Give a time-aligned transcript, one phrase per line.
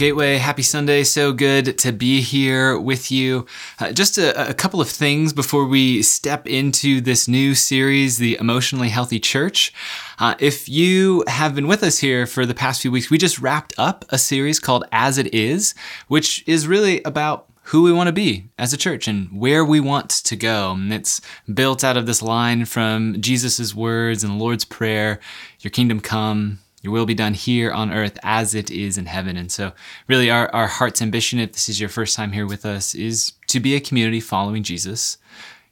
[0.00, 1.04] Gateway, happy Sunday.
[1.04, 3.44] So good to be here with you.
[3.78, 8.38] Uh, just a, a, couple of things before we step into this new series, The
[8.40, 9.74] Emotionally Healthy Church.
[10.18, 13.40] Uh, if you have been with us here for the past few weeks, we just
[13.40, 15.74] wrapped up a series called As It Is,
[16.08, 19.80] which is really about who we want to be as a church and where we
[19.80, 20.72] want to go.
[20.72, 21.20] And it's
[21.52, 25.20] built out of this line from Jesus' words in the Lord's Prayer
[25.60, 29.36] Your kingdom come, your will be done here on earth as it is in heaven.
[29.36, 29.72] And so,
[30.08, 33.32] really, our, our heart's ambition, if this is your first time here with us, is
[33.48, 35.18] to be a community following Jesus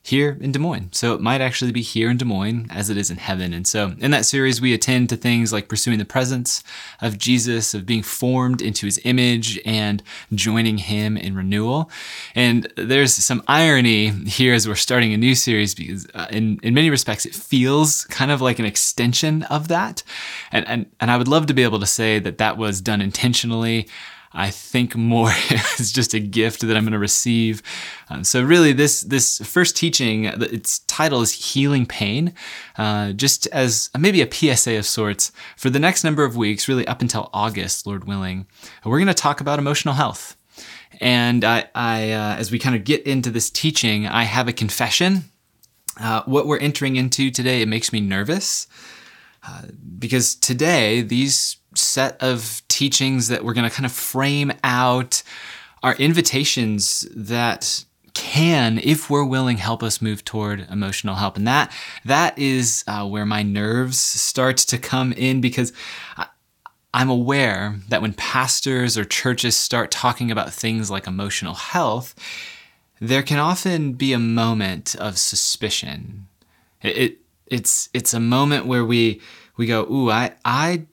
[0.03, 0.89] here in Des Moines.
[0.93, 3.53] So it might actually be here in Des Moines as it is in heaven.
[3.53, 6.63] And so in that series, we attend to things like pursuing the presence
[7.03, 10.03] of Jesus, of being formed into his image and
[10.33, 11.91] joining him in renewal.
[12.35, 16.75] And there's some irony here as we're starting a new series because uh, in, in
[16.75, 20.03] many respects, it feels kind of like an extension of that.
[20.53, 23.03] And, and, and I would love to be able to say that that was done
[23.03, 23.89] intentionally.
[24.33, 25.31] I think more
[25.79, 27.63] is just a gift that I'm going to receive.
[28.11, 32.35] Um, so really, this this first teaching, its title is healing pain,
[32.77, 36.87] uh, just as maybe a PSA of sorts for the next number of weeks, really
[36.87, 38.47] up until August, Lord willing.
[38.85, 40.37] We're going to talk about emotional health.
[41.01, 44.53] And I, I uh, as we kind of get into this teaching, I have a
[44.53, 45.25] confession.
[46.01, 48.69] Uh, what we're entering into today, it makes me nervous
[49.47, 49.63] uh,
[49.99, 55.23] because today these set of teachings that we're going to kind of frame out
[55.83, 57.85] are invitations that
[58.15, 61.37] can, if we're willing, help us move toward emotional help.
[61.37, 61.73] And that
[62.05, 65.73] that is uh, where my nerves start to come in because
[66.17, 66.27] I,
[66.93, 72.15] I'm aware that when pastors or churches start talking about things like emotional health,
[73.01, 76.27] there can often be a moment of suspicion.
[76.83, 79.21] It, it it's it's a moment where we
[79.57, 80.87] we go, ooh, I I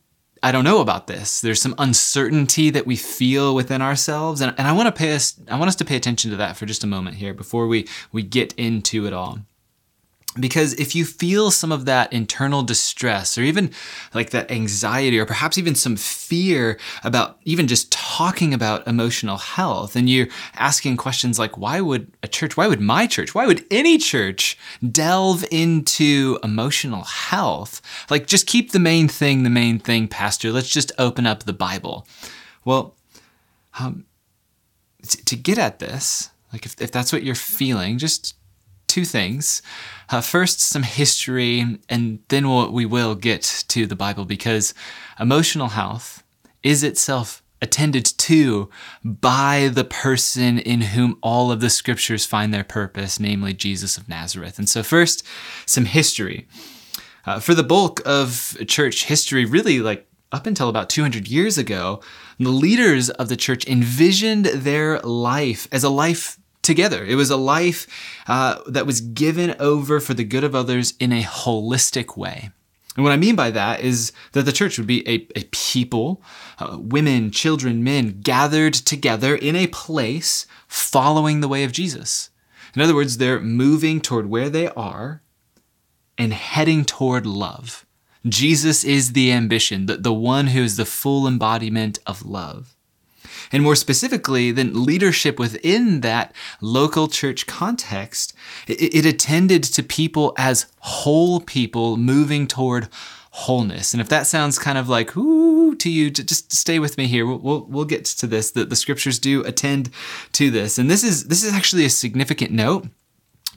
[0.46, 1.42] I don't know about this.
[1.42, 4.42] There's some uncertainty that we feel within ourselves.
[4.42, 6.56] And, and I want to pay us, I want us to pay attention to that
[6.56, 9.40] for just a moment here before we, we get into it all.
[10.38, 13.72] Because if you feel some of that internal distress or even
[14.14, 19.96] like that anxiety or perhaps even some fear about even just talking about emotional health
[19.96, 23.66] and you're asking questions like, why would a church, why would my church, why would
[23.72, 24.58] any church
[24.92, 27.82] delve into emotional health?
[28.10, 30.52] Like just keep the main thing the main thing, Pastor.
[30.52, 32.06] Let's just open up the Bible.
[32.66, 32.96] Well,
[33.80, 34.06] um,
[35.26, 38.36] to get at this, like if, if that's what you're feeling, just
[38.88, 39.62] two things.
[40.10, 44.74] Uh, first, some history, and then we'll, we will get to the Bible because
[45.20, 46.24] emotional health
[46.64, 48.70] is itself attended to
[49.04, 54.08] by the person in whom all of the scriptures find their purpose, namely Jesus of
[54.10, 54.60] Nazareth.
[54.60, 55.26] And so, first,
[55.66, 56.48] some history.
[57.26, 62.02] Uh, for the bulk of church history, really like up until about 200 years ago,
[62.40, 67.06] the leaders of the church envisioned their life as a life together.
[67.06, 67.88] It was a life
[68.28, 72.50] uh, that was given over for the good of others in a holistic way.
[72.96, 76.22] And what I mean by that is that the church would be a, a people,
[76.60, 82.30] uh, women, children, men, gathered together in a place following the way of Jesus.
[82.74, 85.22] In other words, they're moving toward where they are
[86.18, 87.86] and heading toward love.
[88.26, 92.75] Jesus is the ambition, the, the one who is the full embodiment of love.
[93.52, 98.34] And more specifically, then leadership within that local church context,
[98.68, 102.88] it, it attended to people as whole people moving toward
[103.32, 103.94] wholeness.
[103.94, 107.26] And if that sounds kind of like ooh to you, just stay with me here.
[107.26, 108.52] We'll, we'll, we'll get to this.
[108.52, 109.90] The, the scriptures do attend
[110.34, 110.78] to this.
[110.78, 112.88] And this is this is actually a significant note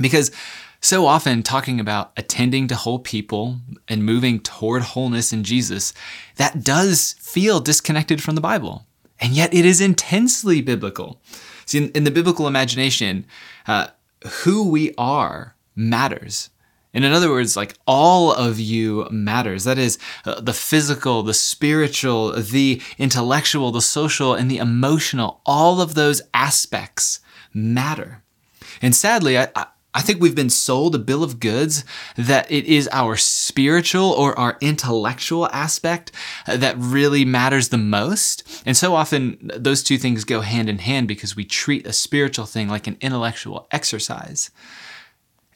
[0.01, 0.33] because
[0.81, 5.93] so often talking about attending to whole people and moving toward wholeness in Jesus,
[6.37, 8.85] that does feel disconnected from the Bible
[9.21, 11.21] and yet it is intensely biblical.
[11.67, 13.27] See, in, in the biblical imagination,
[13.67, 13.89] uh,
[14.43, 16.51] who we are matters.
[16.95, 19.65] And in other words, like all of you matters.
[19.65, 25.41] That is uh, the physical, the spiritual, the intellectual, the social, and the emotional.
[25.45, 27.21] All of those aspects
[27.53, 28.23] matter.
[28.81, 29.67] And sadly, I, I
[29.99, 31.85] I think we've been sold a bill of goods
[32.17, 36.13] that it is our spiritual or our intellectual aspect
[36.47, 38.63] that really matters the most.
[38.65, 42.47] And so often those two things go hand in hand because we treat a spiritual
[42.47, 44.53] thing like an intellectual exercise.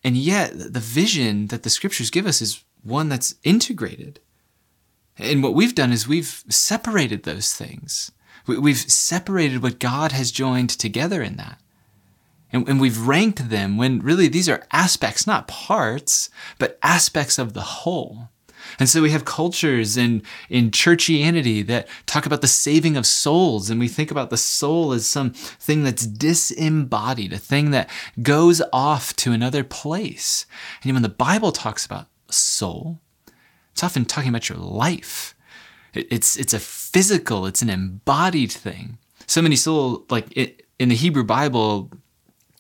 [0.02, 4.18] And yet, the vision that the scriptures give us is one that's integrated.
[5.18, 8.10] And what we've done is we've separated those things.
[8.48, 11.60] We've separated what God has joined together in that.
[12.52, 17.54] And, and we've ranked them when really these are aspects, not parts, but aspects of
[17.54, 18.28] the whole.
[18.78, 23.70] And so we have cultures in, in churchianity that talk about the saving of souls,
[23.70, 27.90] and we think about the soul as some thing that's disembodied, a thing that
[28.22, 30.46] goes off to another place.
[30.82, 33.00] And when the Bible talks about soul,
[33.72, 35.34] it's often talking about your life.
[35.94, 38.98] It's, it's a physical, it's an embodied thing.
[39.26, 41.90] So many soul, like it, in the Hebrew Bible,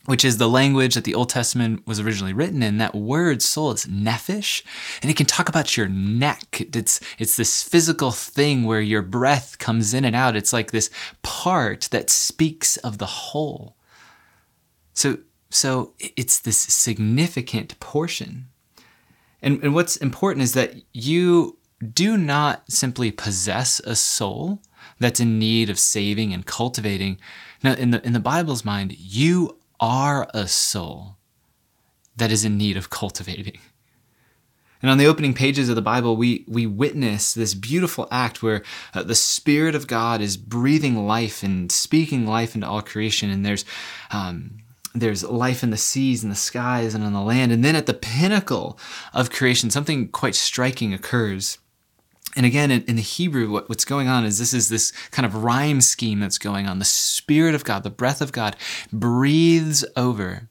[0.06, 2.78] which is the language that the Old Testament was originally written in.
[2.78, 4.62] That word soul is nephesh,
[5.00, 6.60] and it can talk about your neck.
[6.74, 10.36] It's it's this physical thing where your breath comes in and out.
[10.36, 10.90] It's like this
[11.22, 13.76] part that speaks of the whole.
[14.94, 15.18] So
[15.50, 18.48] so it's this significant portion.
[19.42, 21.58] And, and what's important is that you
[21.92, 24.60] do not simply possess a soul
[24.98, 27.18] that's in need of saving and cultivating.
[27.62, 31.16] Now, in the in the Bible's mind, you are a soul
[32.16, 33.58] that is in need of cultivating.
[34.80, 38.62] And on the opening pages of the Bible, we, we witness this beautiful act where
[38.94, 43.30] uh, the Spirit of God is breathing life and speaking life into all creation.
[43.30, 43.64] And there's,
[44.10, 44.58] um,
[44.94, 47.52] there's life in the seas and the skies and on the land.
[47.52, 48.78] And then at the pinnacle
[49.14, 51.58] of creation, something quite striking occurs.
[52.34, 55.80] And again, in, the Hebrew, what's going on is this is this kind of rhyme
[55.80, 56.78] scheme that's going on.
[56.78, 58.56] The Spirit of God, the breath of God,
[58.90, 60.48] breathes over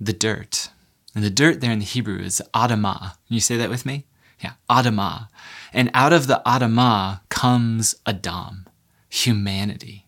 [0.00, 0.70] the dirt.
[1.14, 3.00] And the dirt there in the Hebrew is Adamah.
[3.00, 4.06] Can you say that with me?
[4.40, 5.28] Yeah, Adamah.
[5.72, 8.66] And out of the Adamah comes Adam,
[9.08, 10.07] humanity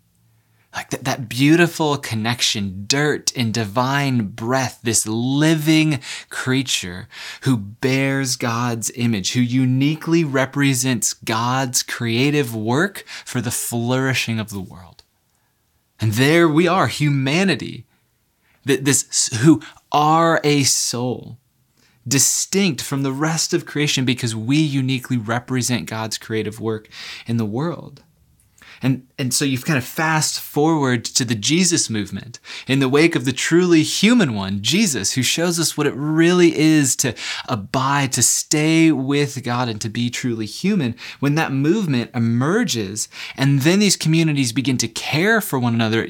[0.75, 7.09] like that, that beautiful connection, dirt and divine breath, this living creature
[7.43, 14.61] who bears God's image, who uniquely represents God's creative work for the flourishing of the
[14.61, 15.03] world.
[16.01, 17.87] And there we are, humanity,
[18.65, 21.39] that this who are a soul,
[22.07, 26.89] distinct from the rest of creation because we uniquely represent God's creative work
[27.27, 28.03] in the world.
[28.83, 33.15] And, and so you've kind of fast forward to the Jesus movement in the wake
[33.15, 37.15] of the truly human one, Jesus, who shows us what it really is to
[37.49, 40.95] abide, to stay with God and to be truly human.
[41.19, 46.07] When that movement emerges and then these communities begin to care for one another,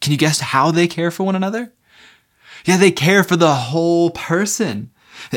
[0.00, 1.72] can you guess how they care for one another?
[2.64, 4.90] Yeah, they care for the whole person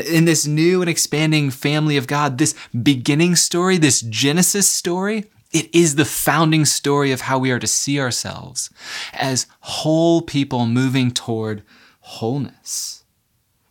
[0.06, 5.74] in this new and expanding family of God, this beginning story, this Genesis story, it
[5.74, 8.70] is the founding story of how we are to see ourselves
[9.12, 11.62] as whole people moving toward
[12.00, 13.04] wholeness.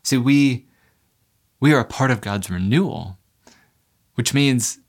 [0.04, 0.68] See, we,
[1.60, 3.18] we are a part of God's renewal,
[4.16, 4.80] which means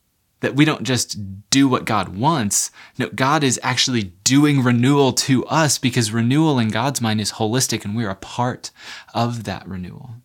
[0.40, 1.16] that we don't just
[1.50, 2.70] do what God wants.
[2.98, 7.84] No, God is actually doing renewal to us because renewal in God's mind is holistic
[7.84, 8.70] and we're a part
[9.14, 10.16] of that renewal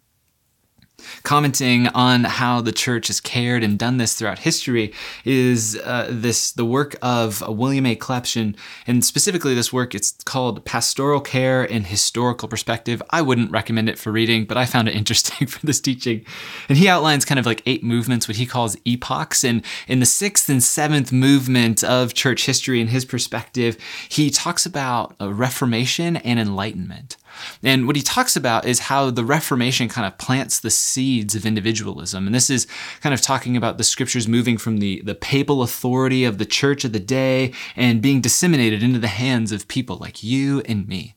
[1.24, 4.94] commenting on how the church has cared and done this throughout history
[5.25, 7.95] is uh, this the work of William A.
[7.95, 8.56] Clebsch,
[8.88, 13.01] and specifically this work, it's called Pastoral Care in Historical Perspective.
[13.09, 16.25] I wouldn't recommend it for reading, but I found it interesting for this teaching.
[16.69, 19.44] And he outlines kind of like eight movements, what he calls epochs.
[19.44, 23.77] And in the sixth and seventh movement of church history, in his perspective,
[24.09, 27.18] he talks about Reformation and Enlightenment.
[27.63, 31.45] And what he talks about is how the Reformation kind of plants the seeds of
[31.45, 32.25] individualism.
[32.25, 32.67] And this is
[33.01, 36.85] kind of talking about the scriptures moving from the, the papal authority of the church
[36.85, 41.15] of the day and being disseminated into the hands of people like you and me.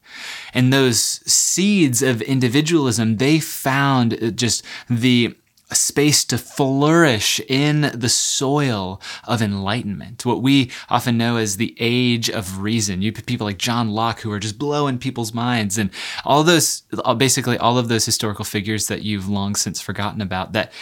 [0.54, 1.00] And those
[1.30, 5.36] seeds of individualism, they found just the
[5.70, 11.76] a space to flourish in the soil of enlightenment, what we often know as the
[11.78, 13.02] age of reason.
[13.02, 15.90] You people like John Locke who are just blowing people's minds, and
[16.24, 16.82] all those,
[17.16, 20.72] basically all of those historical figures that you've long since forgotten about that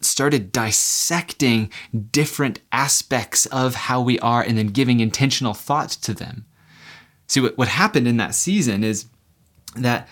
[0.00, 1.70] started dissecting
[2.10, 6.44] different aspects of how we are and then giving intentional thought to them.
[7.26, 9.06] See, what, what happened in that season is
[9.74, 10.08] that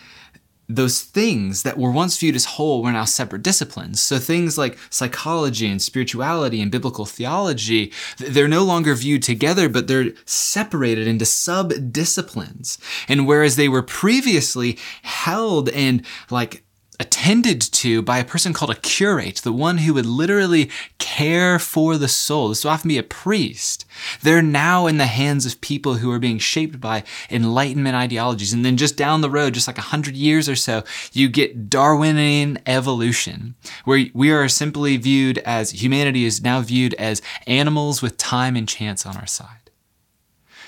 [0.69, 4.01] those things that were once viewed as whole were now separate disciplines.
[4.01, 9.89] So things like psychology and spirituality and biblical theology, they're no longer viewed together, but
[9.89, 12.79] they're separated into sub disciplines.
[13.09, 16.64] And whereas they were previously held and like
[17.01, 21.97] attended to by a person called a curate, the one who would literally care for
[21.97, 22.49] the soul.
[22.49, 23.85] This would often be a priest.
[24.23, 28.53] They're now in the hands of people who are being shaped by Enlightenment ideologies.
[28.53, 31.69] And then just down the road, just like a hundred years or so, you get
[31.69, 38.17] Darwinian evolution, where we are simply viewed as humanity is now viewed as animals with
[38.17, 39.71] time and chance on our side.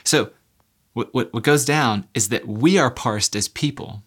[0.03, 0.31] So,
[0.93, 4.03] what, what, what goes down is that we are parsed as people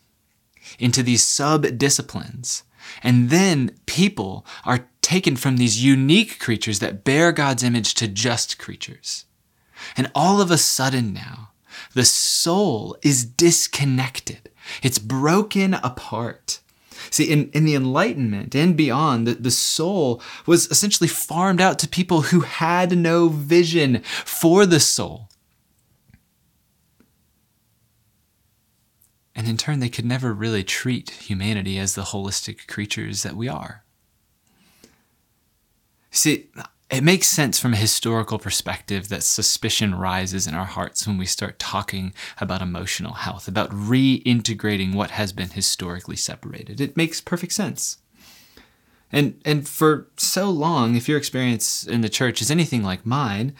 [0.77, 2.63] into these sub disciplines
[3.03, 8.59] And then people are taken from these unique creatures that bear God's image to just
[8.59, 9.25] creatures.
[9.95, 11.51] And all of a sudden now,
[11.93, 14.49] the soul is disconnected.
[14.83, 16.59] It's broken apart.
[17.09, 21.87] See, in, in the Enlightenment and beyond, the, the soul was essentially farmed out to
[21.87, 25.28] people who had no vision for the soul.
[29.35, 33.47] And in turn, they could never really treat humanity as the holistic creatures that we
[33.47, 33.83] are.
[36.11, 36.49] See,
[36.89, 41.27] it makes sense from a historical perspective that suspicion rises in our hearts when we
[41.27, 46.81] start talking about emotional health, about reintegrating what has been historically separated.
[46.81, 47.97] It makes perfect sense.
[49.11, 53.55] And and for so long, if your experience in the church is anything like mine,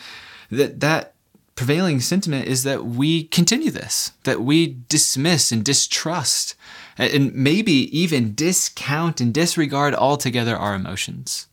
[0.52, 1.16] that that
[1.60, 6.56] prevailing sentiment is that we continue this, that we dismiss and distrust,
[6.98, 11.48] and maybe even discount and disregard altogether our emotions.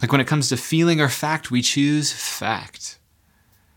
[0.00, 2.98] Like when it comes to feeling or fact, we choose fact.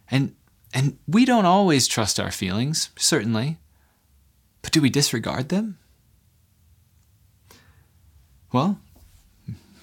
[0.09, 0.35] And
[0.73, 3.57] and we don't always trust our feelings, certainly.
[4.61, 5.79] But do we disregard them?
[8.53, 8.79] Well,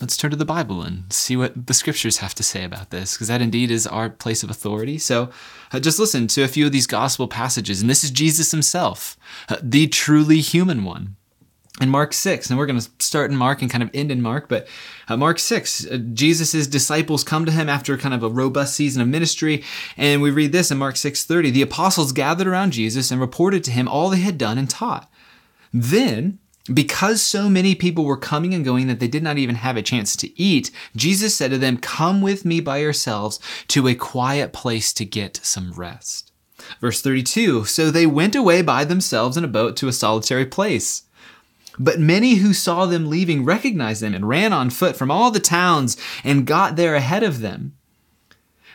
[0.00, 3.14] let's turn to the Bible and see what the scriptures have to say about this,
[3.14, 4.98] because that indeed is our place of authority.
[4.98, 5.30] So
[5.72, 7.80] uh, just listen to a few of these gospel passages.
[7.80, 9.16] And this is Jesus himself,
[9.48, 11.16] uh, the truly human one
[11.80, 14.20] in Mark 6, and we're going to start in Mark and kind of end in
[14.20, 14.68] Mark, but
[15.08, 19.00] uh, Mark 6, uh, Jesus' disciples come to him after kind of a robust season
[19.00, 19.64] of ministry,
[19.96, 21.50] and we read this in Mark 6:30.
[21.50, 25.10] The apostles gathered around Jesus and reported to him all they had done and taught.
[25.72, 26.38] Then,
[26.72, 29.82] because so many people were coming and going that they did not even have a
[29.82, 34.52] chance to eat, Jesus said to them, Come with me by yourselves to a quiet
[34.52, 36.32] place to get some rest.
[36.80, 41.02] Verse 32 So they went away by themselves in a boat to a solitary place.
[41.78, 45.40] But many who saw them leaving recognized them and ran on foot from all the
[45.40, 47.74] towns and got there ahead of them.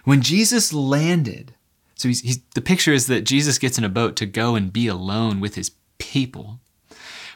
[0.06, 1.54] When Jesus landed,
[1.96, 4.74] so he's, he's, the picture is that Jesus gets in a boat to go and
[4.74, 6.60] be alone with his people.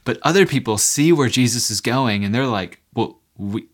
[0.03, 3.67] But other people see where Jesus is going and they're like, well, we,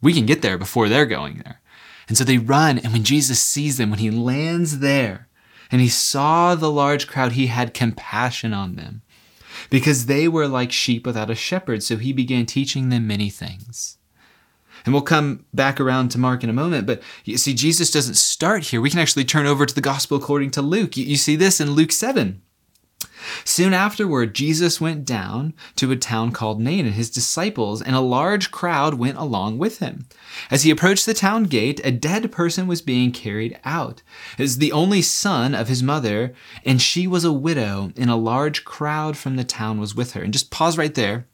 [0.00, 1.60] we can get there before they're going there.
[2.08, 2.78] And so they run.
[2.78, 5.28] And when Jesus sees them, when he lands there
[5.70, 9.02] and he saw the large crowd, he had compassion on them
[9.68, 11.82] because they were like sheep without a shepherd.
[11.82, 13.98] So he began teaching them many things.
[14.84, 18.16] And we'll come back around to Mark in a moment, but you see, Jesus doesn't
[18.16, 18.80] start here.
[18.80, 20.96] We can actually turn over to the gospel according to Luke.
[20.96, 22.40] You, you see this in Luke 7.
[23.44, 28.00] Soon afterward, Jesus went down to a town called Nain, and his disciples and a
[28.00, 30.06] large crowd went along with him.
[30.50, 34.02] As he approached the town gate, a dead person was being carried out.
[34.38, 36.34] It was the only son of his mother,
[36.64, 40.22] and she was a widow, and a large crowd from the town was with her.
[40.22, 41.26] And just pause right there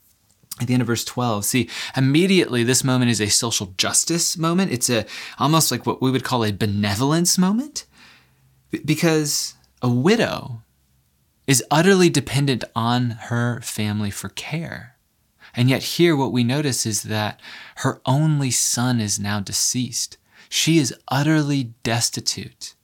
[0.61, 4.73] at the end of verse 12 see immediately this moment is a social justice moment
[4.73, 5.05] it's a
[5.39, 7.85] almost like what we would call a benevolence moment
[8.85, 10.63] because a widow
[11.47, 14.97] is utterly dependent on her family for care.
[15.55, 17.41] And yet, here, what we notice is that
[17.77, 20.19] her only son is now deceased.
[20.49, 22.75] She is utterly destitute.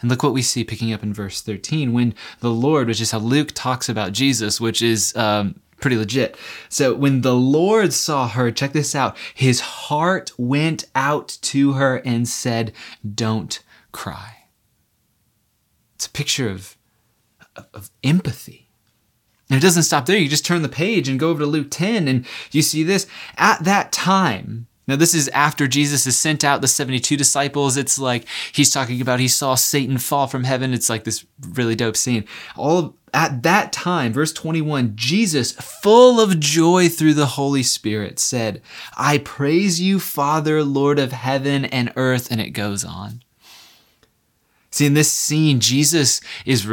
[0.00, 3.10] And look what we see picking up in verse 13 when the Lord, which is
[3.12, 6.36] how Luke talks about Jesus, which is um, pretty legit.
[6.68, 11.96] So when the Lord saw her, check this out, his heart went out to her
[12.04, 12.72] and said,
[13.14, 13.60] Don't
[13.92, 14.48] cry.
[15.94, 16.76] It's a picture of
[17.72, 18.68] of empathy.
[19.50, 20.16] And it doesn't stop there.
[20.16, 23.06] You just turn the page and go over to Luke 10 and you see this.
[23.36, 27.76] At that time, now this is after Jesus has sent out the 72 disciples.
[27.76, 30.72] It's like he's talking about he saw Satan fall from heaven.
[30.72, 32.24] It's like this really dope scene.
[32.56, 38.18] All of, at that time, verse 21, Jesus, full of joy through the Holy Spirit,
[38.18, 38.62] said,
[38.96, 42.30] I praise you, Father, Lord of heaven and earth.
[42.30, 43.22] And it goes on.
[44.70, 46.66] See, in this scene, Jesus is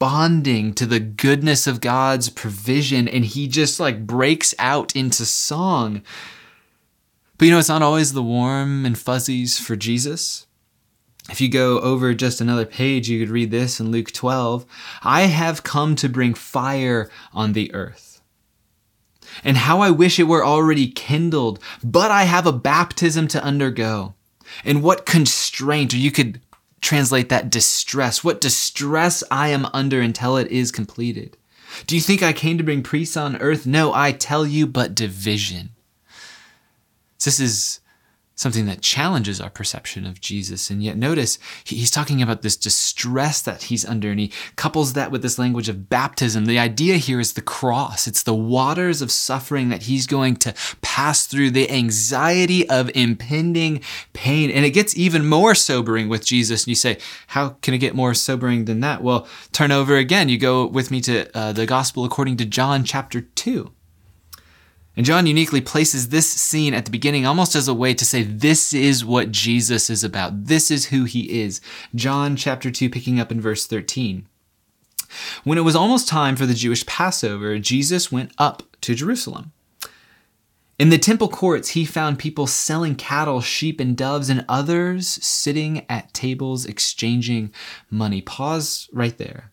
[0.00, 6.00] responding to the goodness of God's provision and he just like breaks out into song.
[7.36, 10.46] But you know, it's not always the warm and fuzzies for Jesus.
[11.28, 14.64] If you go over just another page, you could read this in Luke 12
[15.02, 18.22] I have come to bring fire on the earth.
[19.44, 24.14] And how I wish it were already kindled, but I have a baptism to undergo.
[24.64, 26.40] And what constraint, or you could
[26.80, 31.36] translate that distress, what distress I am under until it is completed.
[31.86, 33.66] Do you think I came to bring peace on earth?
[33.66, 35.70] No, I tell you, but division.
[37.24, 37.79] This is
[38.40, 40.70] something that challenges our perception of Jesus.
[40.70, 45.10] And yet, notice he's talking about this distress that he's under, and he couples that
[45.10, 46.46] with this language of baptism.
[46.46, 50.54] The idea here is the cross, it's the waters of suffering that he's going to
[50.80, 53.82] pass through, the anxiety of impending
[54.14, 54.50] pain.
[54.50, 56.62] And it gets even more sobering with Jesus.
[56.62, 59.02] And you say, How can it get more sobering than that?
[59.02, 60.30] Well, turn over again.
[60.30, 63.70] You go with me to uh, the Gospel according to John chapter 2.
[64.96, 68.22] And John uniquely places this scene at the beginning almost as a way to say,
[68.22, 70.46] this is what Jesus is about.
[70.46, 71.60] This is who he is.
[71.94, 74.26] John chapter 2, picking up in verse 13.
[75.44, 79.52] When it was almost time for the Jewish Passover, Jesus went up to Jerusalem.
[80.78, 85.84] In the temple courts, he found people selling cattle, sheep, and doves, and others sitting
[85.90, 87.52] at tables exchanging
[87.90, 88.22] money.
[88.22, 89.50] Pause right there.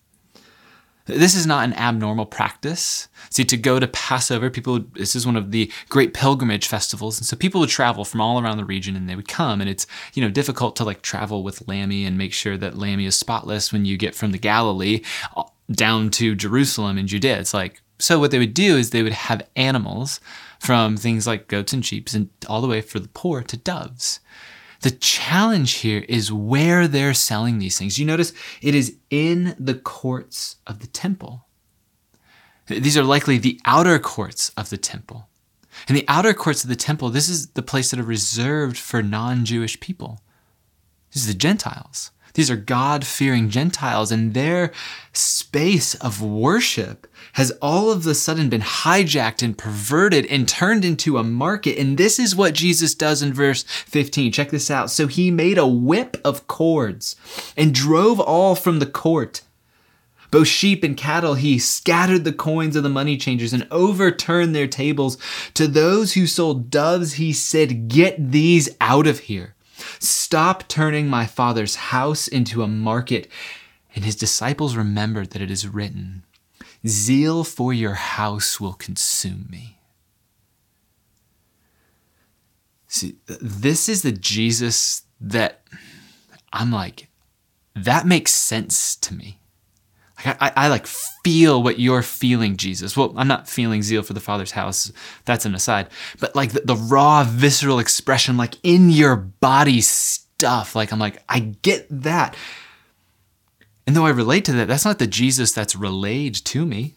[1.08, 3.08] This is not an abnormal practice.
[3.30, 7.18] See, to go to Passover, people, this is one of the great pilgrimage festivals.
[7.18, 9.62] And so people would travel from all around the region and they would come.
[9.62, 13.06] And it's, you know, difficult to like travel with Lammy and make sure that Lammy
[13.06, 15.02] is spotless when you get from the Galilee
[15.36, 17.40] uh, down to Jerusalem and Judea.
[17.40, 20.20] It's like, so what they would do is they would have animals
[20.60, 24.20] from things like goats and sheep and all the way for the poor to doves.
[24.82, 27.98] The challenge here is where they're selling these things.
[27.98, 31.46] You notice it is in the courts of the temple.
[32.68, 35.30] These are likely the outer courts of the temple.
[35.88, 39.02] In the outer courts of the temple, this is the place that are reserved for
[39.02, 40.22] non Jewish people.
[41.14, 42.12] These are the Gentiles.
[42.38, 44.72] These are God fearing Gentiles, and their
[45.12, 51.18] space of worship has all of a sudden been hijacked and perverted and turned into
[51.18, 51.80] a market.
[51.80, 54.32] And this is what Jesus does in verse 15.
[54.32, 54.92] Check this out.
[54.92, 57.16] So he made a whip of cords
[57.58, 59.42] and drove all from the court.
[60.30, 64.68] Both sheep and cattle, he scattered the coins of the money changers and overturned their
[64.68, 65.18] tables.
[65.56, 69.56] To those who sold doves, he said, Get these out of here.
[70.00, 73.30] Stop turning my father's house into a market.
[73.96, 76.24] And his disciples remembered that it is written,
[76.86, 79.80] Zeal for your house will consume me.
[82.88, 85.64] See, this is the Jesus that
[86.54, 87.10] I'm like,
[87.76, 89.40] that makes sense to me.
[90.26, 92.98] I, I, like feel what you're feeling, Jesus.
[92.98, 94.92] Well, I'm not feeling zeal for the Father's house.
[95.26, 95.90] That's an aside.
[96.20, 100.76] But like the, the raw, visceral expression, like in your body stuff.
[100.76, 102.36] Like I'm like, I get that.
[103.86, 106.96] And though I relate to that, that's not the Jesus that's relayed to me.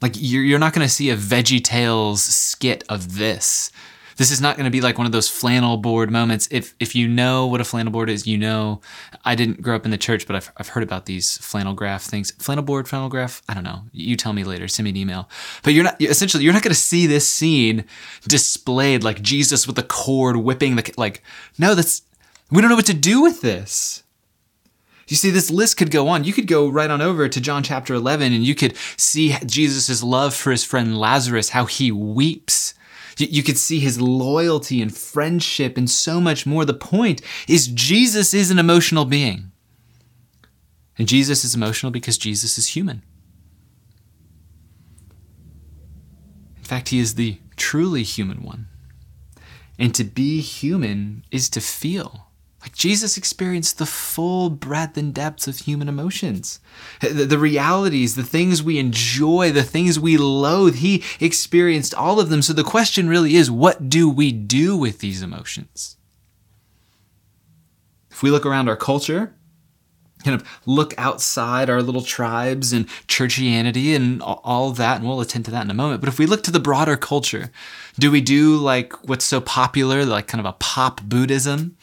[0.00, 3.72] Like you're, you're not going to see a Veggie Tales skit of this.
[4.18, 6.48] This is not going to be like one of those flannel board moments.
[6.50, 8.80] If if you know what a flannel board is, you know.
[9.24, 12.02] I didn't grow up in the church, but I've, I've heard about these flannel graph
[12.02, 12.32] things.
[12.32, 13.42] Flannel board, flannel graph.
[13.48, 13.82] I don't know.
[13.92, 14.66] You tell me later.
[14.66, 15.28] Send me an email.
[15.62, 17.84] But you're not essentially you're not going to see this scene
[18.26, 21.22] displayed like Jesus with the cord whipping the like.
[21.56, 22.02] No, that's
[22.50, 24.02] we don't know what to do with this.
[25.06, 26.24] You see, this list could go on.
[26.24, 30.02] You could go right on over to John chapter 11 and you could see Jesus'
[30.02, 32.74] love for his friend Lazarus, how he weeps
[33.18, 36.64] you could see his loyalty and friendship and so much more.
[36.64, 39.52] The point is, Jesus is an emotional being.
[40.96, 43.02] And Jesus is emotional because Jesus is human.
[46.56, 48.68] In fact, he is the truly human one.
[49.78, 52.27] And to be human is to feel.
[52.62, 56.58] Like Jesus experienced the full breadth and depths of human emotions.
[57.00, 62.30] The, the, realities, the things we enjoy, the things we loathe, he experienced all of
[62.30, 62.42] them.
[62.42, 65.96] So the question really is what do we do with these emotions?
[68.10, 69.36] If we look around our culture,
[70.24, 75.44] kind of look outside our little tribes and churchianity and all that, and we'll attend
[75.44, 76.00] to that in a moment.
[76.00, 77.52] But if we look to the broader culture,
[77.98, 81.76] do we do like what's so popular, like kind of a pop Buddhism?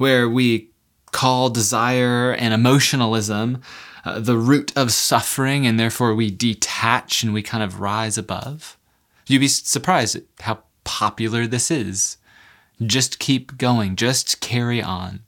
[0.00, 0.70] Where we
[1.12, 3.60] call desire and emotionalism
[4.02, 8.78] uh, the root of suffering, and therefore we detach and we kind of rise above.
[9.26, 12.16] You'd be surprised at how popular this is.
[12.80, 15.20] Just keep going, just carry on.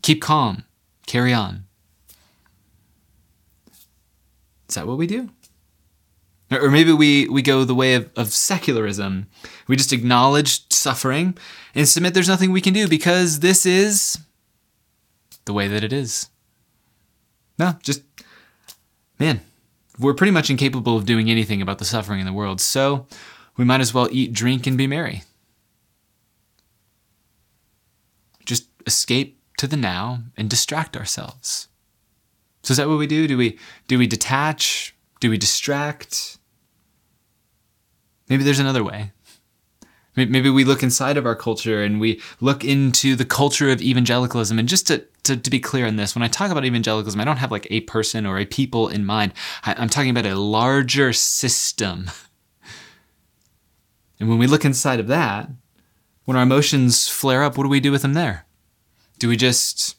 [0.00, 0.64] Keep calm,
[1.06, 1.64] carry on.
[4.66, 5.28] Is that what we do?
[6.50, 9.26] Or maybe we, we go the way of, of secularism.
[9.66, 11.36] We just acknowledge suffering
[11.74, 14.18] and submit there's nothing we can do because this is
[15.44, 16.28] the way that it is.
[17.58, 18.02] No, just,
[19.18, 19.40] man,
[19.98, 23.06] we're pretty much incapable of doing anything about the suffering in the world, so
[23.56, 25.22] we might as well eat, drink, and be merry.
[28.44, 31.68] Just escape to the now and distract ourselves.
[32.62, 33.26] So is that what we do?
[33.26, 34.95] Do we do we detach?
[35.20, 36.38] Do we distract?
[38.28, 39.12] Maybe there's another way.
[40.16, 44.58] Maybe we look inside of our culture and we look into the culture of evangelicalism.
[44.58, 47.24] And just to, to, to, be clear on this, when I talk about evangelicalism, I
[47.24, 49.34] don't have like a person or a people in mind.
[49.62, 52.10] I, I'm talking about a larger system.
[54.18, 55.50] And when we look inside of that,
[56.24, 58.46] when our emotions flare up, what do we do with them there?
[59.18, 59.96] Do we just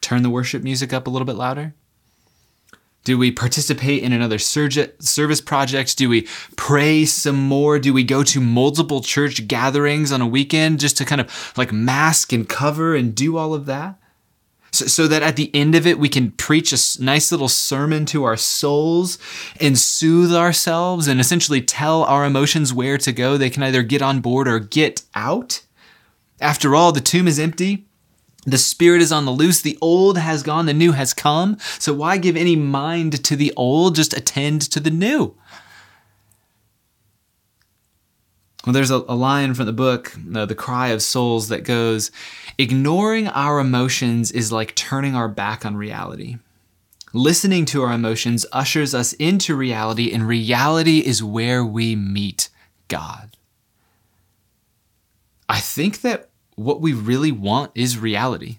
[0.00, 1.74] turn the worship music up a little bit louder?
[3.04, 5.98] Do we participate in another service project?
[5.98, 7.78] Do we pray some more?
[7.78, 11.72] Do we go to multiple church gatherings on a weekend just to kind of like
[11.72, 13.98] mask and cover and do all of that?
[14.70, 18.06] So, so that at the end of it, we can preach a nice little sermon
[18.06, 19.18] to our souls
[19.60, 23.36] and soothe ourselves and essentially tell our emotions where to go.
[23.36, 25.62] They can either get on board or get out.
[26.40, 27.86] After all, the tomb is empty.
[28.44, 29.60] The spirit is on the loose.
[29.60, 30.66] The old has gone.
[30.66, 31.58] The new has come.
[31.78, 33.94] So why give any mind to the old?
[33.94, 35.36] Just attend to the new.
[38.66, 42.10] Well, there's a, a line from the book, uh, The Cry of Souls, that goes
[42.58, 46.36] Ignoring our emotions is like turning our back on reality.
[47.12, 52.48] Listening to our emotions ushers us into reality, and reality is where we meet
[52.88, 53.36] God.
[55.48, 56.30] I think that
[56.64, 58.58] what we really want is reality.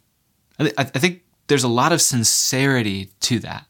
[0.60, 3.66] I, th- I think there's a lot of sincerity to that.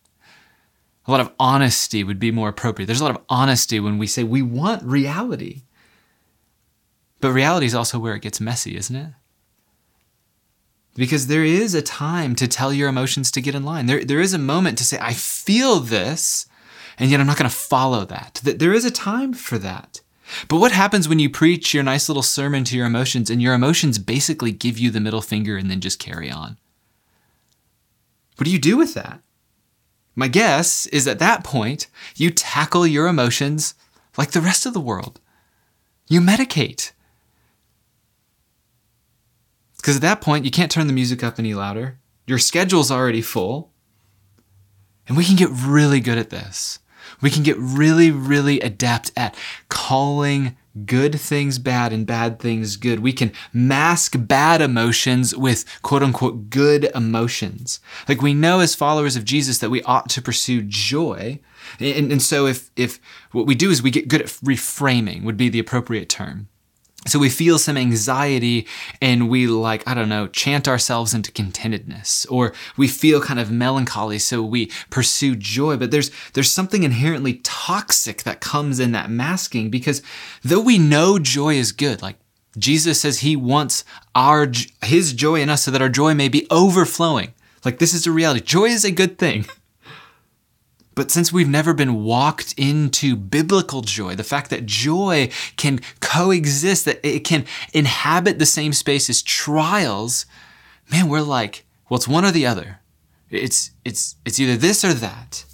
[1.06, 2.86] A lot of honesty would be more appropriate.
[2.88, 5.63] There's a lot of honesty when we say we want reality.
[7.19, 9.10] But reality is also where it gets messy, isn't it?
[10.96, 13.88] Because there is a time to tell your emotions to get in line.
[13.88, 16.48] There, there is a moment to say, I feel this,
[17.00, 18.39] and yet I'm not going to follow that.
[18.43, 20.02] There is a time for that.
[20.47, 23.53] But what happens when you preach your nice little sermon to your emotions and your
[23.53, 26.57] emotions basically give you the middle finger and then just carry on?
[28.38, 29.21] What do you do with that?
[30.15, 33.75] My guess is at that point, you tackle your emotions
[34.17, 35.19] like the rest of the world.
[36.07, 36.91] You medicate.
[39.77, 41.97] Because at that point, you can't turn the music up any louder.
[42.25, 43.71] Your schedule's already full.
[45.07, 46.79] And we can get really good at this.
[47.23, 49.36] We can get really, really adept at
[49.69, 50.55] calling
[50.86, 52.99] good things bad and bad things good.
[52.99, 57.79] We can mask bad emotions with quote unquote good emotions.
[58.07, 61.39] Like we know as followers of Jesus that we ought to pursue joy.
[61.79, 62.99] And, and so if, if
[63.31, 66.49] what we do is we get good at reframing would be the appropriate term.
[67.05, 68.65] So we feel some anxiety
[69.01, 73.51] and we like, I don't know, chant ourselves into contentedness or we feel kind of
[73.51, 74.19] melancholy.
[74.19, 79.69] So we pursue joy, but there's, there's something inherently toxic that comes in that masking
[79.69, 80.01] because
[80.43, 82.15] though we know joy is good, like
[82.57, 83.83] Jesus says he wants
[84.15, 84.49] our,
[84.83, 87.33] his joy in us so that our joy may be overflowing.
[87.65, 88.41] Like this is a reality.
[88.41, 89.45] Joy is a good thing.
[90.95, 96.86] But since we've never been walked into biblical joy, the fact that joy can coexist,
[96.86, 100.25] that it can inhabit the same space as trials,
[100.91, 102.79] man, we're like, well, it's one or the other.
[103.29, 105.45] It's, it's, it's either this or that.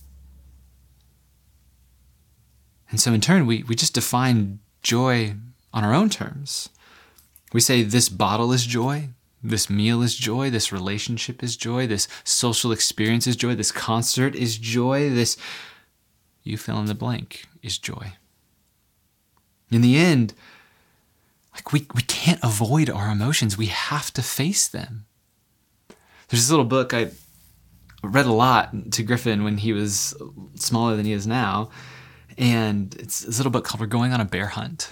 [2.89, 5.35] And so in turn, we, we just define joy
[5.73, 6.69] on our own terms.
[7.53, 9.09] We say this bottle is joy,
[9.41, 10.49] this meal is joy.
[10.49, 11.87] This relationship is joy.
[11.87, 13.55] This social experience is joy.
[13.55, 15.09] This concert is joy.
[15.09, 15.37] This,
[16.43, 18.13] you fill in the blank, is joy.
[19.71, 20.33] In the end,
[21.53, 23.57] like we, we can't avoid our emotions.
[23.57, 25.05] We have to face them.
[26.27, 27.11] There's this little book I
[28.03, 30.15] read a lot to Griffin when he was
[30.55, 31.69] smaller than he is now.
[32.37, 34.89] And it's this little book called We're Going on a Bear Hunt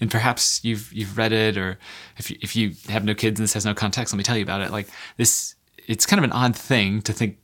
[0.00, 1.78] and perhaps you've you've read it, or
[2.16, 4.36] if you, if you have no kids and this has no context, let me tell
[4.36, 4.70] you about it.
[4.70, 5.54] Like this,
[5.86, 7.38] it's kind of an odd thing to think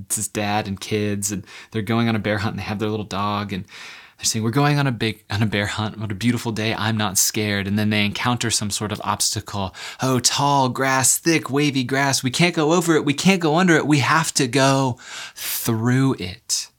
[0.00, 2.78] it's his dad and kids, and they're going on a bear hunt, and they have
[2.78, 5.98] their little dog, and they're saying, "We're going on a big on a bear hunt.
[5.98, 6.74] What a beautiful day!
[6.74, 9.74] I'm not scared." And then they encounter some sort of obstacle.
[10.00, 12.22] Oh, tall grass, thick, wavy grass.
[12.22, 13.04] We can't go over it.
[13.04, 13.86] We can't go under it.
[13.86, 14.98] We have to go
[15.34, 16.70] through it.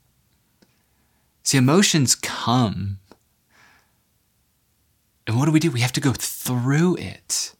[1.43, 2.99] See, emotions come
[5.31, 5.71] and what do we do?
[5.71, 7.55] We have to go through it.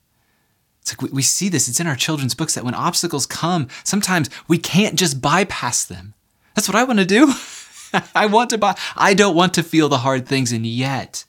[0.82, 3.70] It's like we, we see this, it's in our children's books that when obstacles come,
[3.86, 6.14] sometimes we can't just bypass them.
[6.54, 7.32] That's what I want to do.
[8.14, 11.24] I want to buy, I don't want to feel the hard things, and yet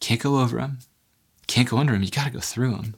[0.00, 0.80] can't go over them,
[1.46, 2.02] can't go under them.
[2.02, 2.96] You got to go through them.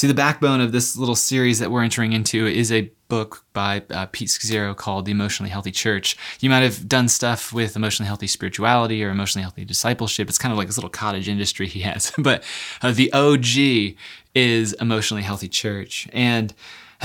[0.00, 3.82] See, the backbone of this little series that we're entering into is a book by
[3.90, 6.16] uh, Pete Scazzero called The Emotionally Healthy Church.
[6.40, 10.30] You might have done stuff with emotionally healthy spirituality or emotionally healthy discipleship.
[10.30, 12.14] It's kind of like this little cottage industry he has.
[12.18, 12.42] but
[12.80, 13.98] uh, the OG
[14.34, 16.08] is Emotionally Healthy Church.
[16.14, 16.54] And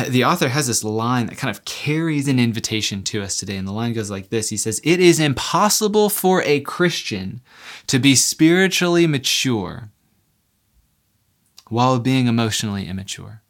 [0.08, 3.58] the author has this line that kind of carries an invitation to us today.
[3.58, 7.42] And the line goes like this He says, It is impossible for a Christian
[7.88, 9.90] to be spiritually mature
[11.69, 13.41] while being emotionally immature.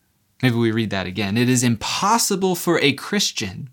[0.42, 1.38] Maybe we read that again.
[1.38, 3.70] It is impossible for a Christian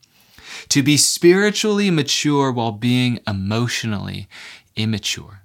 [0.69, 4.29] to be spiritually mature while being emotionally
[4.77, 5.43] immature.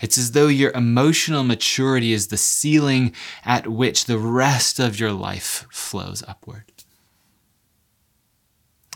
[0.00, 3.12] It's as though your emotional maturity is the ceiling
[3.44, 6.64] at which the rest of your life flows upward.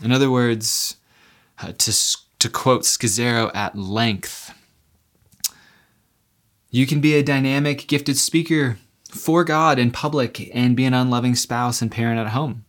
[0.01, 0.97] In other words,
[1.61, 4.53] uh, to, to quote Scazzero at length,
[6.73, 11.35] you can be a dynamic, gifted speaker for God in public and be an unloving
[11.35, 12.65] spouse and parent at home.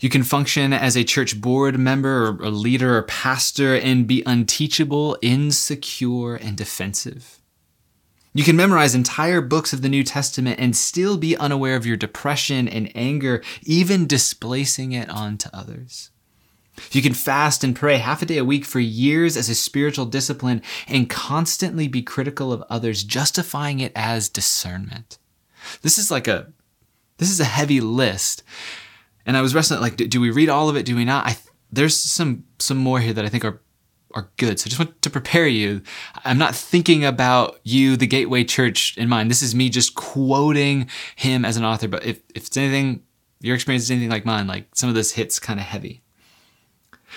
[0.00, 4.24] You can function as a church board member or a leader or pastor and be
[4.26, 7.38] unteachable, insecure, and defensive.
[8.34, 11.96] You can memorize entire books of the New Testament and still be unaware of your
[11.96, 16.10] depression and anger, even displacing it onto others.
[16.90, 20.06] You can fast and pray half a day a week for years as a spiritual
[20.06, 25.18] discipline and constantly be critical of others, justifying it as discernment.
[25.82, 26.52] This is like a
[27.18, 28.42] this is a heavy list
[29.26, 30.86] and I was wrestling like, do, do we read all of it?
[30.86, 31.26] Do we not?
[31.26, 31.36] I
[31.70, 33.60] there's some some more here that I think are
[34.14, 34.60] are good.
[34.60, 35.82] So I just want to prepare you.
[36.24, 39.30] I'm not thinking about you, the Gateway Church, in mind.
[39.30, 41.88] This is me just quoting him as an author.
[41.88, 43.02] But if if it's anything,
[43.40, 46.01] your experience is anything like mine, like some of this hits kind of heavy.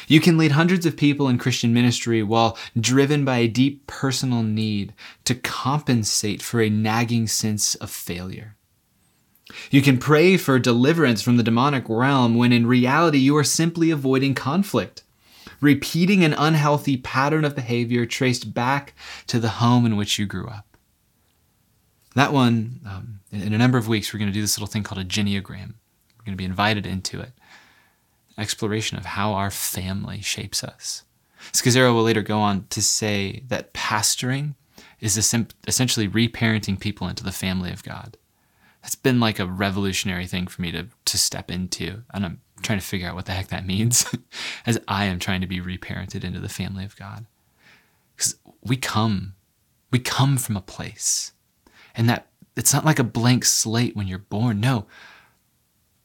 [0.08, 4.44] You can lead hundreds of people in Christian ministry while driven by a deep personal
[4.44, 4.94] need
[5.26, 8.56] to compensate for a nagging sense of failure.
[9.70, 13.92] You can pray for deliverance from the demonic realm when in reality you are simply
[13.92, 15.04] avoiding conflict,
[15.62, 18.94] repeating an unhealthy pattern of behavior traced back
[19.28, 20.78] to the home in which you grew up.
[22.16, 24.84] That one, um, in a number of weeks, we're going to do this little thing
[24.84, 25.76] called a Genogram.
[26.18, 27.32] We're going to be invited into it.
[28.38, 31.04] Exploration of how our family shapes us.
[31.52, 34.56] Scazzero will later go on to say that pastoring
[35.00, 38.18] is essentially reparenting people into the family of God.
[38.82, 42.80] That's been like a revolutionary thing for me to to step into and i'm trying
[42.80, 44.06] to figure out what the heck that means
[44.66, 47.26] as i am trying to be reparented into the family of god.
[48.16, 49.34] Because we come
[49.92, 51.32] we come from a place
[51.96, 54.60] and that it's not like a blank slate when you're born.
[54.60, 54.86] No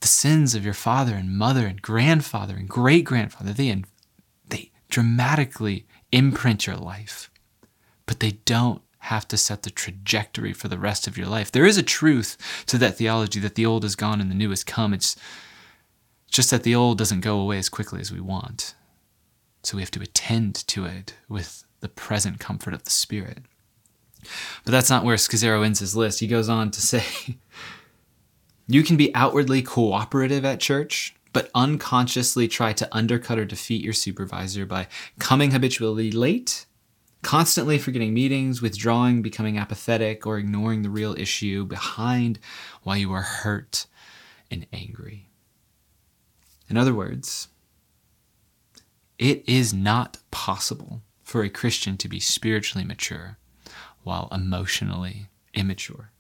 [0.01, 3.83] the sins of your father and mother and grandfather and great grandfather they
[4.49, 7.31] they dramatically imprint your life
[8.07, 11.51] but they don't have to set the trajectory for the rest of your life.
[11.51, 12.37] There is a truth
[12.67, 14.93] to that theology that the old is gone and the new has come.
[14.93, 15.17] It's
[16.31, 18.75] just that the old doesn't go away as quickly as we want.
[19.63, 23.39] So we have to attend to it with the present comfort of the Spirit.
[24.65, 26.21] But that's not where Scazzero ends his list.
[26.21, 27.05] He goes on to say,
[28.71, 33.93] You can be outwardly cooperative at church, but unconsciously try to undercut or defeat your
[33.93, 34.87] supervisor by
[35.19, 36.67] coming habitually late
[37.23, 42.39] constantly forgetting meetings, withdrawing, becoming apathetic, or ignoring the real issue behind
[42.83, 43.87] why you are hurt
[44.51, 45.29] and angry.
[46.69, 47.49] In other words,
[49.19, 53.37] it is not possible for a Christian to be spiritually mature
[54.03, 56.11] while emotionally immature.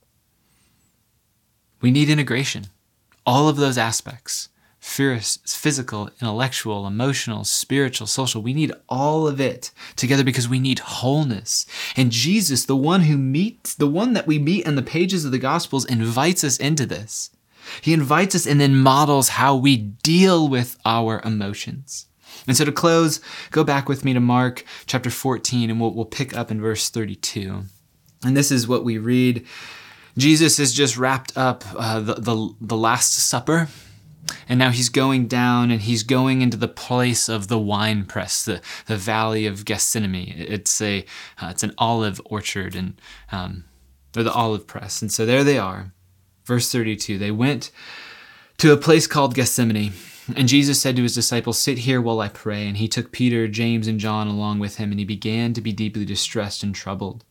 [1.80, 2.66] We need integration,
[3.26, 4.48] all of those aspects
[4.80, 8.42] physical, intellectual, emotional, spiritual, social.
[8.42, 11.66] We need all of it together because we need wholeness.
[11.96, 15.32] And Jesus, the one who meets, the one that we meet in the pages of
[15.32, 17.30] the Gospels, invites us into this.
[17.82, 22.06] He invites us and then models how we deal with our emotions.
[22.46, 26.06] And so to close, go back with me to Mark chapter 14 and we'll, we'll
[26.06, 27.64] pick up in verse 32.
[28.24, 29.46] And this is what we read.
[30.16, 33.68] Jesus has just wrapped up uh, the, the, the Last Supper
[34.48, 38.44] and now he's going down and he's going into the place of the wine press,
[38.44, 40.34] the, the valley of Gethsemane.
[40.36, 41.04] It's a
[41.40, 43.00] uh, it's an olive orchard and
[43.32, 43.64] um,
[44.16, 45.02] or the olive press.
[45.02, 45.92] And so there they are.
[46.44, 47.18] Verse 32.
[47.18, 47.70] They went
[48.58, 49.92] to a place called Gethsemane.
[50.36, 52.66] And Jesus said to his disciples, Sit here while I pray.
[52.66, 55.72] And he took Peter, James, and John along with him, and he began to be
[55.72, 57.24] deeply distressed and troubled.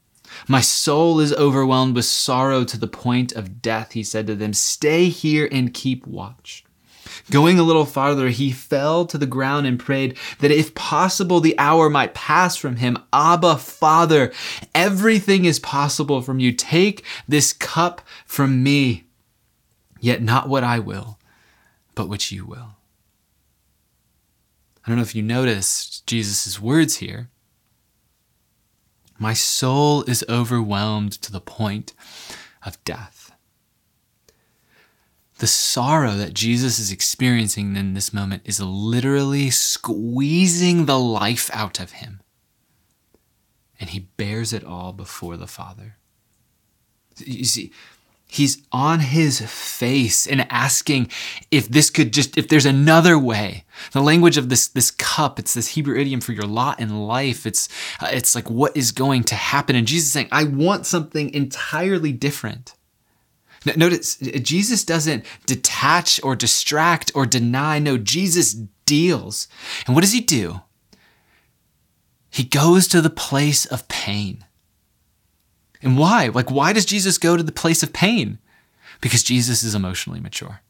[0.47, 4.54] My soul is overwhelmed with sorrow to the point of death, he said to them.
[4.54, 6.63] Stay here and keep watch.
[7.32, 11.58] Going a little farther, he fell to the ground and prayed that if possible, the
[11.58, 12.97] hour might pass from him.
[13.13, 14.32] Abba, Father,
[14.73, 16.52] everything is possible from you.
[16.52, 19.06] Take this cup from me,
[19.99, 21.19] yet not what I will,
[21.95, 22.75] but what you will.
[24.86, 27.30] I don't know if you noticed Jesus' words here.
[29.20, 31.94] My soul is overwhelmed to the point
[32.66, 33.32] of death.
[35.40, 41.80] the sorrow that Jesus is experiencing in this moment is literally squeezing the life out
[41.80, 42.22] of him.
[43.80, 45.96] And he bears it all before the Father.
[47.18, 47.72] You see,
[48.32, 51.10] he's on his face and asking
[51.50, 55.56] if this could just if there's another way the language of this this cup it's
[55.56, 57.68] this hebrew idiom for your lot in life it's
[58.00, 62.13] uh, it's like what is going to happen and jesus saying i want something entirely
[62.13, 62.76] different
[63.76, 67.78] Notice, Jesus doesn't detach or distract or deny.
[67.80, 68.54] No, Jesus
[68.86, 69.48] deals.
[69.86, 70.62] And what does he do?
[72.30, 74.46] He goes to the place of pain.
[75.82, 76.28] And why?
[76.28, 78.39] Like, why does Jesus go to the place of pain?
[79.02, 80.62] Because Jesus is emotionally mature.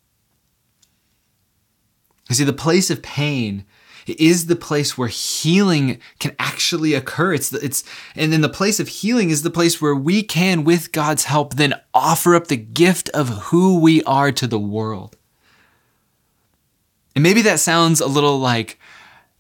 [2.30, 3.66] You see, the place of pain
[4.06, 7.34] is the place where healing can actually occur.
[7.34, 7.84] It's, the, it's,
[8.16, 11.56] and then the place of healing is the place where we can, with God's help,
[11.56, 15.18] then offer up the gift of who we are to the world.
[17.16, 18.80] And maybe that sounds a little like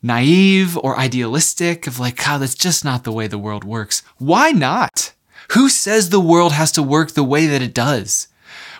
[0.01, 4.01] naive or idealistic, of like, God, that's just not the way the world works.
[4.17, 5.13] Why not?
[5.53, 8.27] Who says the world has to work the way that it does?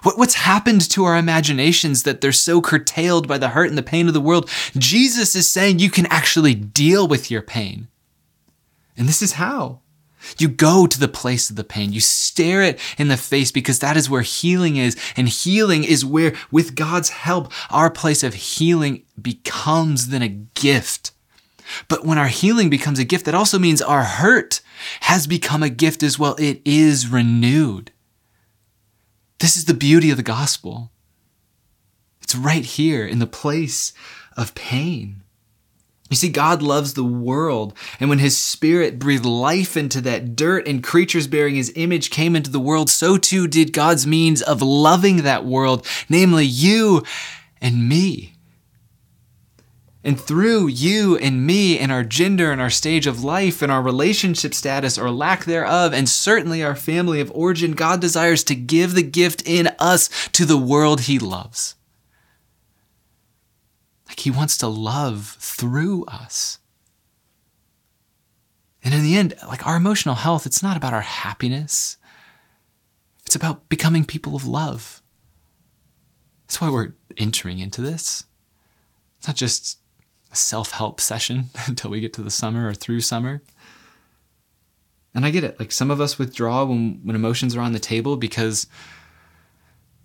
[0.04, 4.08] What's happened to our imaginations that they're so curtailed by the hurt and the pain
[4.08, 4.50] of the world?
[4.78, 7.90] Jesus is saying you can actually deal with your pain.
[8.96, 9.82] And this is how.
[10.38, 11.92] You go to the place of the pain.
[11.92, 14.98] You stare it in the face because that is where healing is.
[15.16, 21.12] And healing is where, with God's help, our place of healing becomes then a gift.
[21.88, 24.62] But when our healing becomes a gift, that also means our hurt
[25.02, 26.36] has become a gift as well.
[26.40, 27.92] It is renewed.
[29.40, 30.92] This is the beauty of the gospel.
[32.22, 33.94] It's right here in the place
[34.36, 35.24] of pain.
[36.10, 40.68] You see, God loves the world, and when His Spirit breathed life into that dirt
[40.68, 44.64] and creatures bearing His image came into the world, so too did God's means of
[44.64, 47.04] loving that world, namely you
[47.62, 48.34] and me.
[50.04, 53.82] And through you and me and our gender and our stage of life and our
[53.82, 58.94] relationship status or lack thereof, and certainly our family of origin, God desires to give
[58.94, 61.76] the gift in us to the world He loves.
[64.08, 66.60] Like He wants to love through us.
[68.82, 71.98] And in the end, like our emotional health, it's not about our happiness,
[73.26, 75.04] it's about becoming people of love.
[76.48, 78.24] That's why we're entering into this.
[79.18, 79.79] It's not just
[80.32, 83.42] a self help session until we get to the summer or through summer.
[85.14, 85.60] And I get it.
[85.60, 88.68] Like some of us withdraw when, when emotions are on the table because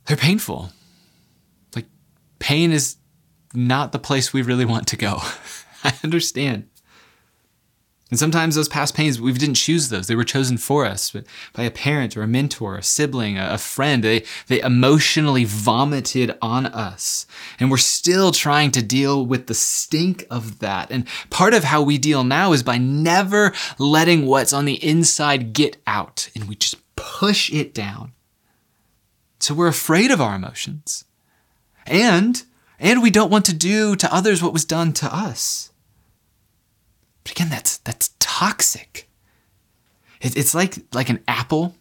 [0.06, 0.70] they're painful.
[1.76, 1.86] Like
[2.38, 2.96] pain is
[3.52, 5.18] not the place we really want to go.
[5.84, 6.68] I understand.
[8.10, 10.06] And sometimes those past pains, we didn't choose those.
[10.06, 11.16] They were chosen for us
[11.54, 14.04] by a parent or a mentor, a sibling, a friend.
[14.04, 17.26] They, they emotionally vomited on us.
[17.58, 20.90] And we're still trying to deal with the stink of that.
[20.90, 25.54] And part of how we deal now is by never letting what's on the inside
[25.54, 26.28] get out.
[26.34, 28.12] And we just push it down.
[29.40, 31.04] So we're afraid of our emotions.
[31.86, 32.42] And,
[32.78, 35.70] and we don't want to do to others what was done to us.
[37.24, 39.08] But again, that's that's toxic.
[40.20, 41.74] It, it's like like an apple.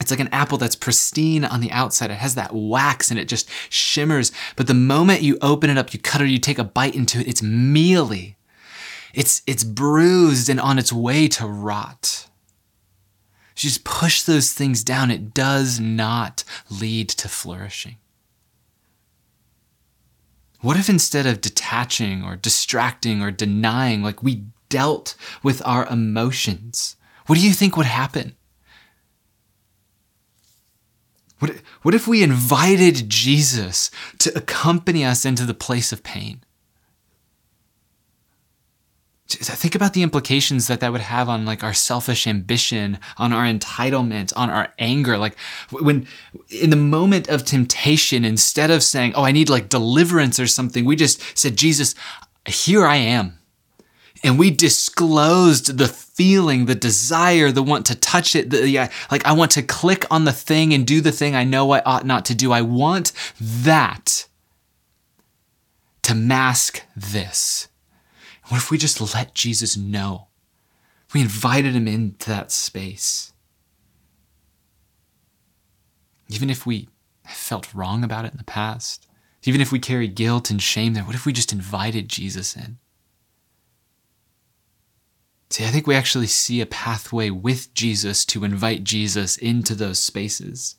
[0.00, 2.12] It's like an apple that's pristine on the outside.
[2.12, 4.30] It has that wax and it just shimmers.
[4.54, 7.18] But the moment you open it up, you cut it, you take a bite into
[7.18, 8.36] it, it's mealy.
[9.12, 12.28] It's it's bruised and on its way to rot.
[13.54, 15.10] Just push those things down.
[15.10, 17.96] It does not lead to flourishing.
[20.60, 26.96] What if instead of detaching or distracting or denying, like we dealt with our emotions,
[27.26, 28.34] what do you think would happen?
[31.38, 36.42] What, what if we invited Jesus to accompany us into the place of pain?
[39.28, 43.44] Think about the implications that that would have on like our selfish ambition, on our
[43.44, 45.18] entitlement, on our anger.
[45.18, 45.38] Like
[45.70, 46.06] when
[46.48, 50.86] in the moment of temptation, instead of saying, Oh, I need like deliverance or something,
[50.86, 51.94] we just said, Jesus,
[52.46, 53.37] here I am.
[54.22, 58.50] And we disclosed the feeling, the desire, the want to touch it.
[58.50, 61.44] The, yeah, like I want to click on the thing and do the thing I
[61.44, 62.52] know I ought not to do.
[62.52, 64.26] I want that
[66.02, 67.68] to mask this.
[68.48, 70.28] What if we just let Jesus know?
[71.14, 73.32] We invited him into that space.
[76.28, 76.88] Even if we
[77.26, 79.06] felt wrong about it in the past,
[79.44, 82.78] even if we carry guilt and shame there, what if we just invited Jesus in?
[85.50, 89.98] See, I think we actually see a pathway with Jesus to invite Jesus into those
[89.98, 90.76] spaces.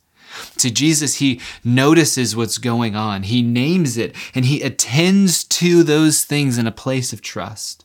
[0.56, 6.24] See, Jesus, he notices what's going on, he names it, and he attends to those
[6.24, 7.84] things in a place of trust.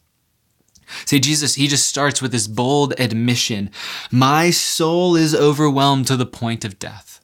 [1.05, 3.71] See, Jesus, he just starts with this bold admission
[4.11, 7.14] My soul is overwhelmed to the point of death.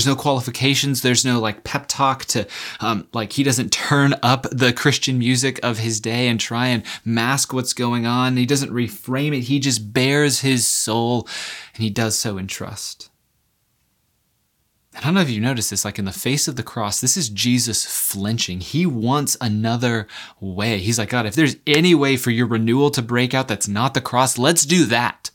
[0.00, 1.02] There's no qualifications.
[1.02, 2.46] There's no like pep talk to,
[2.80, 6.84] um, like, he doesn't turn up the Christian music of his day and try and
[7.04, 8.38] mask what's going on.
[8.38, 9.42] He doesn't reframe it.
[9.42, 11.28] He just bears his soul
[11.74, 13.10] and he does so in trust.
[14.96, 17.18] I don't know if you noticed this, like in the face of the cross, this
[17.18, 18.60] is Jesus flinching.
[18.60, 20.06] He wants another
[20.40, 20.78] way.
[20.78, 23.92] He's like, God, if there's any way for your renewal to break out that's not
[23.92, 25.29] the cross, let's do that.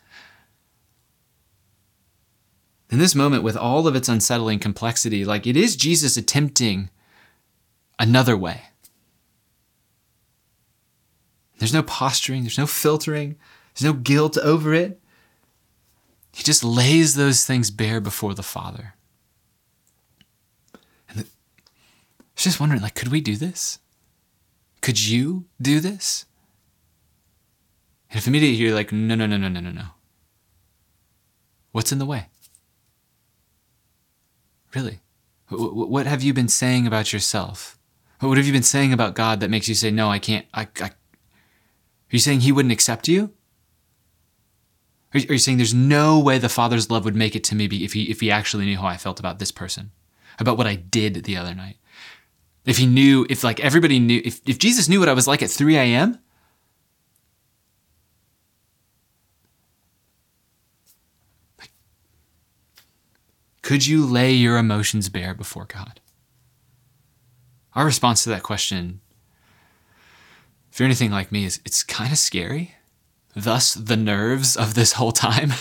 [2.89, 6.89] In this moment, with all of its unsettling complexity, like it is Jesus attempting
[7.97, 8.65] another way.
[11.57, 13.37] There's no posturing, there's no filtering,
[13.73, 14.99] there's no guilt over it.
[16.33, 18.93] He just lays those things bare before the Father.
[21.09, 23.79] And the, I was just wondering, like, could we do this?
[24.81, 26.25] Could you do this?
[28.09, 29.85] And if immediately you're like, no, no, no, no, no, no, no.
[31.71, 32.27] What's in the way?
[34.75, 34.99] Really?
[35.49, 37.79] What have you been saying about yourself?
[38.19, 40.45] What have you been saying about God that makes you say, no, I can't?
[40.53, 40.87] I, I...
[40.87, 40.91] Are
[42.11, 43.33] you saying He wouldn't accept you?
[45.13, 47.93] Are you saying there's no way the Father's love would make it to me if
[47.93, 49.91] he, if he actually knew how I felt about this person,
[50.39, 51.77] about what I did the other night?
[52.65, 55.41] If he knew, if like everybody knew, if, if Jesus knew what I was like
[55.41, 56.19] at 3 a.m.,
[63.65, 65.99] Could you lay your emotions bare before God?
[67.73, 69.01] Our response to that question,
[70.71, 72.75] if you're anything like me, is it's kind of scary.
[73.35, 75.53] Thus, the nerves of this whole time.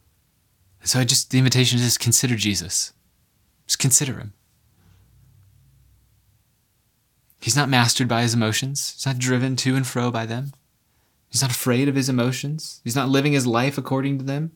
[0.84, 2.92] so, I just, the invitation is consider Jesus.
[3.66, 4.34] Just consider him.
[7.40, 10.52] He's not mastered by his emotions, he's not driven to and fro by them.
[11.30, 14.52] He's not afraid of his emotions, he's not living his life according to them.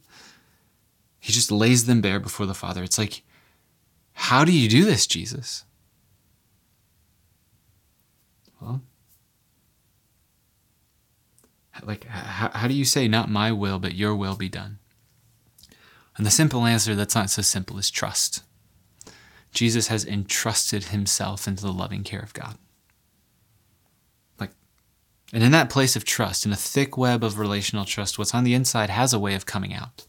[1.27, 2.85] He just lays them bare before the Father.
[2.85, 3.23] It's like,
[4.13, 5.65] how do you do this, Jesus?
[8.61, 8.81] Well,
[11.83, 14.79] like, how, how do you say, not my will, but your will be done?
[16.17, 18.45] And the simple answer that's not so simple is trust.
[19.53, 22.57] Jesus has entrusted himself into the loving care of God.
[24.39, 24.53] Like,
[25.33, 28.45] and in that place of trust, in a thick web of relational trust, what's on
[28.45, 30.07] the inside has a way of coming out.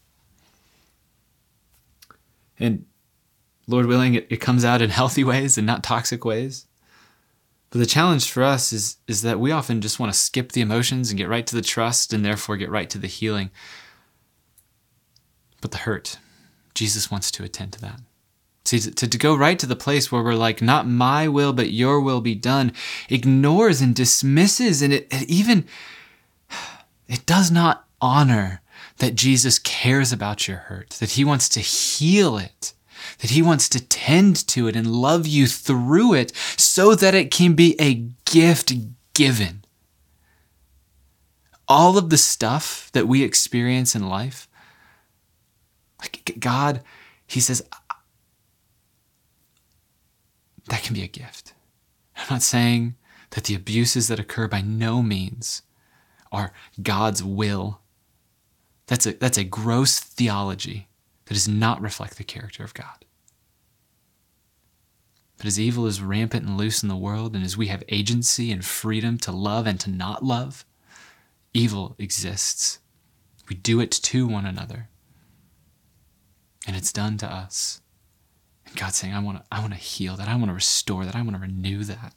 [2.58, 2.84] And
[3.66, 6.66] Lord willing, it, it comes out in healthy ways and not toxic ways.
[7.70, 10.62] But the challenge for us is, is that we often just want to skip the
[10.62, 13.50] emotions and get right to the trust and therefore get right to the healing.
[15.60, 16.18] But the hurt,
[16.74, 18.00] Jesus wants to attend to that.
[18.64, 21.70] See, to, to go right to the place where we're like, not my will, but
[21.70, 22.72] your will be done,
[23.08, 25.66] ignores and dismisses, and it, it even,
[27.08, 28.62] it does not honor
[28.98, 32.74] that Jesus cares about your hurt, that he wants to heal it,
[33.20, 37.30] that he wants to tend to it and love you through it so that it
[37.30, 37.94] can be a
[38.30, 38.72] gift
[39.14, 39.64] given.
[41.66, 44.48] All of the stuff that we experience in life,
[46.00, 46.82] like God,
[47.26, 47.62] he says,
[50.68, 51.54] that can be a gift.
[52.16, 52.96] I'm not saying
[53.30, 55.62] that the abuses that occur by no means
[56.32, 56.52] are
[56.82, 57.80] God's will
[58.88, 60.88] that's a, that's a gross theology
[61.26, 63.04] that does not reflect the character of God.
[65.36, 68.50] But as evil is rampant and loose in the world, and as we have agency
[68.50, 70.64] and freedom to love and to not love,
[71.54, 72.80] evil exists.
[73.48, 74.88] We do it to one another.
[76.66, 77.80] And it's done to us.
[78.66, 80.28] And God's saying, I want to I want to heal that.
[80.28, 81.14] I want to restore that.
[81.14, 82.14] I want to renew that.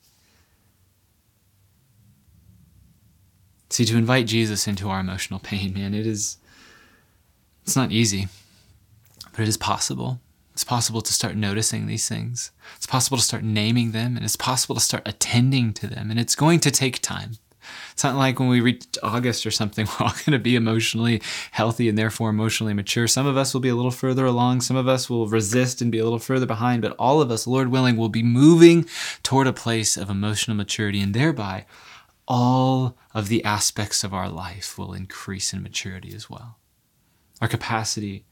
[3.69, 6.37] See, to invite Jesus into our emotional pain, man, it is
[7.63, 8.27] it's not easy,
[9.31, 10.19] but it is possible.
[10.53, 12.51] It's possible to start noticing these things.
[12.75, 16.11] It's possible to start naming them, and it's possible to start attending to them.
[16.11, 17.37] And it's going to take time.
[17.93, 21.21] It's not like when we reach August or something, we're all going to be emotionally
[21.51, 23.07] healthy and therefore emotionally mature.
[23.07, 24.61] Some of us will be a little further along.
[24.61, 26.81] Some of us will resist and be a little further behind.
[26.81, 28.85] But all of us, Lord willing, will be moving
[29.23, 30.99] toward a place of emotional maturity.
[30.99, 31.65] And thereby,
[32.27, 36.57] all of the aspects of our life will increase in maturity as well
[37.41, 38.25] our capacity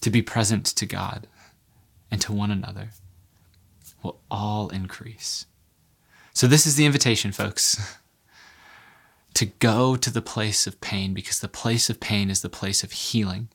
[0.00, 1.26] to be present to God
[2.10, 2.90] and to one another
[4.02, 5.46] will all increase.
[6.32, 7.98] So, this is the invitation, folks,
[9.34, 12.82] to go to the place of pain because the place of pain is the place
[12.82, 13.48] of healing.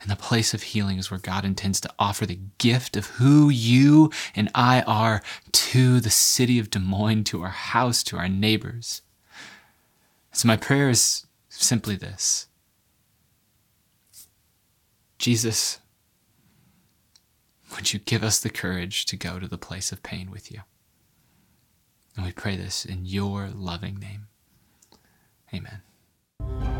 [0.00, 3.48] And the place of healing is where God intends to offer the gift of who
[3.50, 8.28] you and I are to the city of Des Moines, to our house, to our
[8.28, 9.02] neighbors.
[10.32, 12.48] So, my prayer is simply this
[15.18, 15.80] Jesus,
[17.74, 20.60] would you give us the courage to go to the place of pain with you?
[22.16, 24.28] And we pray this in your loving name.
[25.52, 26.73] Amen.